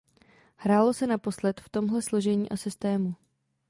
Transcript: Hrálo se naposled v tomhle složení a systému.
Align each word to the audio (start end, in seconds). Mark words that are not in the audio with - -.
Hrálo 0.55 0.93
se 0.93 1.07
naposled 1.07 1.59
v 1.61 1.69
tomhle 1.69 2.01
složení 2.01 2.49
a 2.49 2.57
systému. 2.57 3.15